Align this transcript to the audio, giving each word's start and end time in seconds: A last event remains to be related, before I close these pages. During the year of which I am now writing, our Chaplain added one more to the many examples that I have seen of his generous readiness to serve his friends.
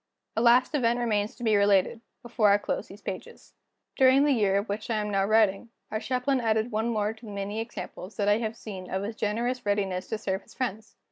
A 0.35 0.41
last 0.41 0.73
event 0.73 0.97
remains 0.97 1.35
to 1.35 1.43
be 1.43 1.55
related, 1.55 2.01
before 2.23 2.49
I 2.49 2.57
close 2.57 2.87
these 2.87 3.03
pages. 3.03 3.53
During 3.95 4.23
the 4.23 4.31
year 4.31 4.57
of 4.57 4.67
which 4.67 4.89
I 4.89 4.95
am 4.95 5.11
now 5.11 5.25
writing, 5.25 5.69
our 5.91 5.99
Chaplain 5.99 6.41
added 6.41 6.71
one 6.71 6.89
more 6.89 7.13
to 7.13 7.25
the 7.27 7.31
many 7.31 7.59
examples 7.59 8.15
that 8.17 8.27
I 8.27 8.39
have 8.39 8.55
seen 8.57 8.89
of 8.89 9.03
his 9.03 9.15
generous 9.15 9.63
readiness 9.63 10.07
to 10.07 10.17
serve 10.17 10.41
his 10.41 10.55
friends. 10.55 10.95